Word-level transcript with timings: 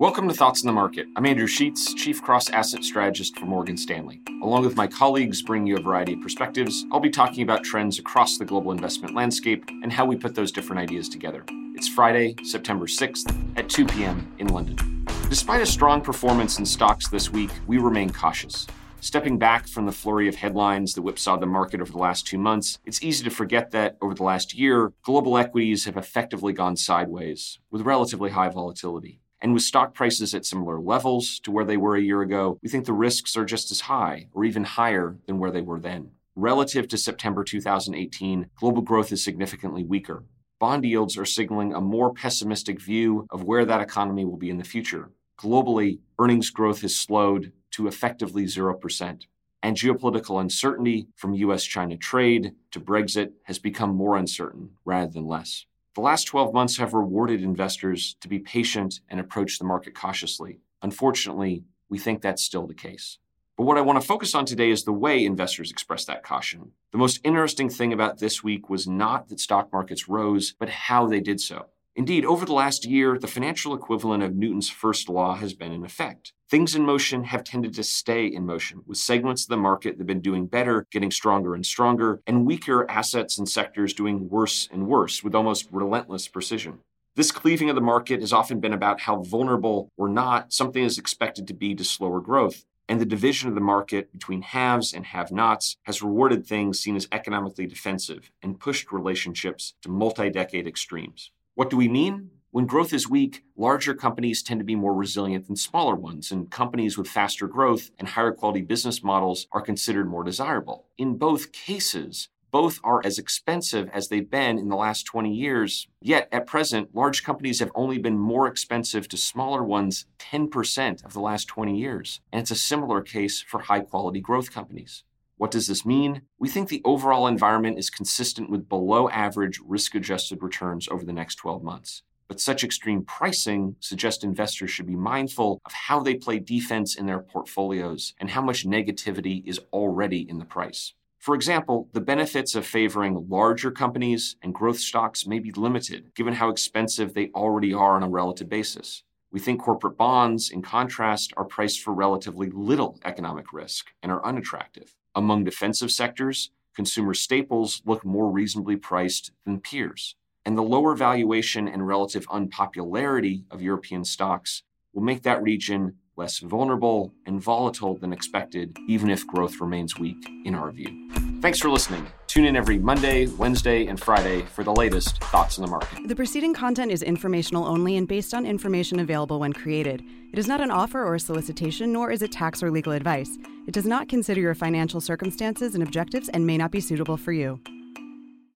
Welcome 0.00 0.28
to 0.28 0.34
Thoughts 0.34 0.62
in 0.62 0.68
the 0.68 0.72
Market. 0.72 1.08
I'm 1.16 1.26
Andrew 1.26 1.48
Sheets, 1.48 1.92
Chief 1.92 2.22
Cross 2.22 2.50
Asset 2.50 2.84
Strategist 2.84 3.36
for 3.36 3.46
Morgan 3.46 3.76
Stanley. 3.76 4.22
Along 4.44 4.62
with 4.62 4.76
my 4.76 4.86
colleagues 4.86 5.42
bringing 5.42 5.66
you 5.66 5.76
a 5.76 5.80
variety 5.80 6.12
of 6.12 6.20
perspectives, 6.20 6.86
I'll 6.92 7.00
be 7.00 7.10
talking 7.10 7.42
about 7.42 7.64
trends 7.64 7.98
across 7.98 8.38
the 8.38 8.44
global 8.44 8.70
investment 8.70 9.16
landscape 9.16 9.64
and 9.82 9.92
how 9.92 10.04
we 10.04 10.14
put 10.14 10.36
those 10.36 10.52
different 10.52 10.78
ideas 10.78 11.08
together. 11.08 11.44
It's 11.74 11.88
Friday, 11.88 12.36
September 12.44 12.86
6th 12.86 13.58
at 13.58 13.68
2 13.68 13.86
p.m. 13.86 14.32
in 14.38 14.46
London. 14.46 15.04
Despite 15.28 15.62
a 15.62 15.66
strong 15.66 16.00
performance 16.00 16.60
in 16.60 16.64
stocks 16.64 17.08
this 17.08 17.32
week, 17.32 17.50
we 17.66 17.78
remain 17.78 18.10
cautious. 18.10 18.68
Stepping 19.00 19.36
back 19.36 19.66
from 19.66 19.86
the 19.86 19.90
flurry 19.90 20.28
of 20.28 20.36
headlines 20.36 20.94
that 20.94 21.02
whipsawed 21.02 21.40
the 21.40 21.46
market 21.46 21.80
over 21.80 21.90
the 21.90 21.98
last 21.98 22.24
two 22.24 22.38
months, 22.38 22.78
it's 22.84 23.02
easy 23.02 23.24
to 23.24 23.30
forget 23.30 23.72
that 23.72 23.96
over 24.00 24.14
the 24.14 24.22
last 24.22 24.54
year, 24.54 24.92
global 25.02 25.36
equities 25.36 25.86
have 25.86 25.96
effectively 25.96 26.52
gone 26.52 26.76
sideways 26.76 27.58
with 27.72 27.82
relatively 27.82 28.30
high 28.30 28.48
volatility. 28.48 29.18
And 29.40 29.54
with 29.54 29.62
stock 29.62 29.94
prices 29.94 30.34
at 30.34 30.44
similar 30.44 30.80
levels 30.80 31.38
to 31.40 31.52
where 31.52 31.64
they 31.64 31.76
were 31.76 31.96
a 31.96 32.02
year 32.02 32.22
ago, 32.22 32.58
we 32.62 32.68
think 32.68 32.86
the 32.86 32.92
risks 32.92 33.36
are 33.36 33.44
just 33.44 33.70
as 33.70 33.82
high 33.82 34.28
or 34.32 34.44
even 34.44 34.64
higher 34.64 35.16
than 35.26 35.38
where 35.38 35.52
they 35.52 35.60
were 35.60 35.78
then. 35.78 36.10
Relative 36.34 36.88
to 36.88 36.98
September 36.98 37.44
2018, 37.44 38.50
global 38.56 38.82
growth 38.82 39.12
is 39.12 39.22
significantly 39.22 39.84
weaker. 39.84 40.24
Bond 40.58 40.84
yields 40.84 41.16
are 41.16 41.24
signaling 41.24 41.72
a 41.72 41.80
more 41.80 42.12
pessimistic 42.12 42.80
view 42.80 43.26
of 43.30 43.44
where 43.44 43.64
that 43.64 43.80
economy 43.80 44.24
will 44.24 44.36
be 44.36 44.50
in 44.50 44.58
the 44.58 44.64
future. 44.64 45.10
Globally, 45.38 46.00
earnings 46.18 46.50
growth 46.50 46.80
has 46.80 46.96
slowed 46.96 47.52
to 47.72 47.86
effectively 47.86 48.44
0%. 48.44 49.22
And 49.62 49.76
geopolitical 49.76 50.40
uncertainty 50.40 51.08
from 51.14 51.34
US 51.34 51.64
China 51.64 51.96
trade 51.96 52.52
to 52.72 52.80
Brexit 52.80 53.32
has 53.44 53.58
become 53.58 53.94
more 53.94 54.16
uncertain 54.16 54.70
rather 54.84 55.10
than 55.12 55.26
less. 55.26 55.66
The 55.98 56.02
last 56.02 56.28
12 56.28 56.54
months 56.54 56.76
have 56.76 56.94
rewarded 56.94 57.42
investors 57.42 58.16
to 58.20 58.28
be 58.28 58.38
patient 58.38 59.00
and 59.08 59.18
approach 59.18 59.58
the 59.58 59.64
market 59.64 59.96
cautiously. 59.96 60.60
Unfortunately, 60.80 61.64
we 61.88 61.98
think 61.98 62.22
that's 62.22 62.44
still 62.44 62.68
the 62.68 62.72
case. 62.72 63.18
But 63.56 63.64
what 63.64 63.76
I 63.76 63.80
want 63.80 64.00
to 64.00 64.06
focus 64.06 64.32
on 64.32 64.44
today 64.44 64.70
is 64.70 64.84
the 64.84 64.92
way 64.92 65.24
investors 65.24 65.72
express 65.72 66.04
that 66.04 66.22
caution. 66.22 66.70
The 66.92 66.98
most 66.98 67.20
interesting 67.24 67.68
thing 67.68 67.92
about 67.92 68.20
this 68.20 68.44
week 68.44 68.70
was 68.70 68.86
not 68.86 69.28
that 69.28 69.40
stock 69.40 69.72
markets 69.72 70.08
rose, 70.08 70.54
but 70.56 70.68
how 70.68 71.08
they 71.08 71.18
did 71.18 71.40
so. 71.40 71.66
Indeed, 71.98 72.24
over 72.24 72.46
the 72.46 72.52
last 72.52 72.84
year, 72.84 73.18
the 73.18 73.26
financial 73.26 73.74
equivalent 73.74 74.22
of 74.22 74.36
Newton's 74.36 74.70
first 74.70 75.08
law 75.08 75.34
has 75.34 75.52
been 75.52 75.72
in 75.72 75.84
effect. 75.84 76.32
Things 76.48 76.76
in 76.76 76.86
motion 76.86 77.24
have 77.24 77.42
tended 77.42 77.74
to 77.74 77.82
stay 77.82 78.24
in 78.26 78.46
motion, 78.46 78.82
with 78.86 78.98
segments 78.98 79.42
of 79.42 79.48
the 79.48 79.56
market 79.56 79.94
that 79.94 80.02
have 80.02 80.06
been 80.06 80.20
doing 80.20 80.46
better 80.46 80.86
getting 80.92 81.10
stronger 81.10 81.56
and 81.56 81.66
stronger, 81.66 82.22
and 82.24 82.46
weaker 82.46 82.88
assets 82.88 83.36
and 83.36 83.48
sectors 83.48 83.92
doing 83.92 84.28
worse 84.28 84.68
and 84.70 84.86
worse 84.86 85.24
with 85.24 85.34
almost 85.34 85.66
relentless 85.72 86.28
precision. 86.28 86.78
This 87.16 87.32
cleaving 87.32 87.68
of 87.68 87.74
the 87.74 87.80
market 87.80 88.20
has 88.20 88.32
often 88.32 88.60
been 88.60 88.72
about 88.72 89.00
how 89.00 89.24
vulnerable 89.24 89.88
or 89.96 90.08
not 90.08 90.52
something 90.52 90.84
is 90.84 90.98
expected 90.98 91.48
to 91.48 91.54
be 91.54 91.74
to 91.74 91.82
slower 91.82 92.20
growth. 92.20 92.64
And 92.88 93.00
the 93.00 93.06
division 93.06 93.48
of 93.48 93.56
the 93.56 93.60
market 93.60 94.12
between 94.12 94.42
haves 94.42 94.92
and 94.92 95.04
have 95.06 95.32
nots 95.32 95.76
has 95.82 96.00
rewarded 96.00 96.46
things 96.46 96.78
seen 96.78 96.94
as 96.94 97.08
economically 97.10 97.66
defensive 97.66 98.30
and 98.40 98.60
pushed 98.60 98.92
relationships 98.92 99.74
to 99.82 99.90
multi 99.90 100.30
decade 100.30 100.68
extremes. 100.68 101.32
What 101.58 101.70
do 101.70 101.76
we 101.76 101.88
mean? 101.88 102.30
When 102.52 102.66
growth 102.66 102.92
is 102.92 103.10
weak, 103.10 103.42
larger 103.56 103.92
companies 103.92 104.44
tend 104.44 104.60
to 104.60 104.64
be 104.64 104.76
more 104.76 104.94
resilient 104.94 105.48
than 105.48 105.56
smaller 105.56 105.96
ones, 105.96 106.30
and 106.30 106.48
companies 106.48 106.96
with 106.96 107.08
faster 107.08 107.48
growth 107.48 107.90
and 107.98 108.06
higher 108.06 108.30
quality 108.30 108.60
business 108.60 109.02
models 109.02 109.48
are 109.50 109.60
considered 109.60 110.08
more 110.08 110.22
desirable. 110.22 110.86
In 110.98 111.18
both 111.18 111.50
cases, 111.50 112.28
both 112.52 112.78
are 112.84 113.04
as 113.04 113.18
expensive 113.18 113.90
as 113.92 114.06
they've 114.06 114.30
been 114.30 114.56
in 114.56 114.68
the 114.68 114.76
last 114.76 115.02
20 115.06 115.34
years. 115.34 115.88
Yet, 116.00 116.28
at 116.30 116.46
present, 116.46 116.94
large 116.94 117.24
companies 117.24 117.58
have 117.58 117.72
only 117.74 117.98
been 117.98 118.20
more 118.20 118.46
expensive 118.46 119.08
to 119.08 119.16
smaller 119.16 119.64
ones 119.64 120.06
10% 120.20 121.04
of 121.04 121.12
the 121.12 121.20
last 121.20 121.48
20 121.48 121.76
years. 121.76 122.20
And 122.32 122.40
it's 122.40 122.52
a 122.52 122.54
similar 122.54 123.00
case 123.00 123.42
for 123.42 123.62
high 123.62 123.80
quality 123.80 124.20
growth 124.20 124.52
companies. 124.52 125.02
What 125.38 125.52
does 125.52 125.68
this 125.68 125.86
mean? 125.86 126.22
We 126.40 126.48
think 126.48 126.68
the 126.68 126.82
overall 126.84 127.28
environment 127.28 127.78
is 127.78 127.90
consistent 127.90 128.50
with 128.50 128.68
below 128.68 129.08
average 129.08 129.60
risk 129.64 129.94
adjusted 129.94 130.42
returns 130.42 130.88
over 130.88 131.04
the 131.04 131.12
next 131.12 131.36
12 131.36 131.62
months. 131.62 132.02
But 132.26 132.40
such 132.40 132.64
extreme 132.64 133.04
pricing 133.04 133.76
suggests 133.78 134.24
investors 134.24 134.72
should 134.72 134.88
be 134.88 134.96
mindful 134.96 135.60
of 135.64 135.72
how 135.72 136.00
they 136.00 136.16
play 136.16 136.40
defense 136.40 136.96
in 136.96 137.06
their 137.06 137.20
portfolios 137.20 138.14
and 138.18 138.30
how 138.30 138.42
much 138.42 138.66
negativity 138.66 139.46
is 139.46 139.60
already 139.72 140.28
in 140.28 140.40
the 140.40 140.44
price. 140.44 140.94
For 141.20 141.36
example, 141.36 141.88
the 141.92 142.00
benefits 142.00 142.56
of 142.56 142.66
favoring 142.66 143.28
larger 143.28 143.70
companies 143.70 144.34
and 144.42 144.52
growth 144.52 144.80
stocks 144.80 145.24
may 145.24 145.38
be 145.38 145.52
limited 145.52 146.12
given 146.16 146.34
how 146.34 146.50
expensive 146.50 147.14
they 147.14 147.30
already 147.32 147.72
are 147.72 147.94
on 147.94 148.02
a 148.02 148.08
relative 148.08 148.48
basis. 148.48 149.04
We 149.30 149.40
think 149.40 149.60
corporate 149.60 149.96
bonds, 149.96 150.50
in 150.50 150.62
contrast, 150.62 151.32
are 151.36 151.44
priced 151.44 151.80
for 151.80 151.92
relatively 151.92 152.48
little 152.50 152.98
economic 153.04 153.52
risk 153.52 153.88
and 154.02 154.10
are 154.10 154.24
unattractive. 154.24 154.96
Among 155.14 155.44
defensive 155.44 155.90
sectors, 155.90 156.50
consumer 156.74 157.12
staples 157.12 157.82
look 157.84 158.04
more 158.04 158.30
reasonably 158.30 158.76
priced 158.76 159.32
than 159.44 159.60
peers. 159.60 160.14
And 160.46 160.56
the 160.56 160.62
lower 160.62 160.94
valuation 160.94 161.68
and 161.68 161.86
relative 161.86 162.26
unpopularity 162.30 163.44
of 163.50 163.60
European 163.60 164.04
stocks 164.04 164.62
will 164.94 165.02
make 165.02 165.22
that 165.24 165.42
region 165.42 165.96
less 166.16 166.38
vulnerable 166.38 167.12
and 167.26 167.40
volatile 167.40 167.96
than 167.96 168.12
expected, 168.12 168.76
even 168.88 169.10
if 169.10 169.26
growth 169.26 169.60
remains 169.60 169.98
weak, 169.98 170.26
in 170.44 170.54
our 170.54 170.70
view. 170.70 171.27
Thanks 171.40 171.60
for 171.60 171.70
listening. 171.70 172.04
Tune 172.26 172.46
in 172.46 172.56
every 172.56 172.78
Monday, 172.78 173.28
Wednesday, 173.28 173.86
and 173.86 173.98
Friday 173.98 174.42
for 174.42 174.64
the 174.64 174.72
latest 174.72 175.22
thoughts 175.24 175.56
in 175.56 175.62
the 175.62 175.70
market. 175.70 176.08
The 176.08 176.16
preceding 176.16 176.52
content 176.52 176.90
is 176.90 177.00
informational 177.00 177.64
only 177.64 177.96
and 177.96 178.08
based 178.08 178.34
on 178.34 178.44
information 178.44 178.98
available 178.98 179.38
when 179.38 179.52
created. 179.52 180.02
It 180.32 180.38
is 180.38 180.48
not 180.48 180.60
an 180.60 180.72
offer 180.72 181.04
or 181.04 181.14
a 181.14 181.20
solicitation, 181.20 181.92
nor 181.92 182.10
is 182.10 182.22
it 182.22 182.32
tax 182.32 182.60
or 182.60 182.72
legal 182.72 182.92
advice. 182.92 183.38
It 183.68 183.72
does 183.72 183.86
not 183.86 184.08
consider 184.08 184.40
your 184.40 184.56
financial 184.56 185.00
circumstances 185.00 185.74
and 185.74 185.82
objectives 185.82 186.28
and 186.28 186.44
may 186.44 186.58
not 186.58 186.72
be 186.72 186.80
suitable 186.80 187.16
for 187.16 187.30
you. 187.30 187.60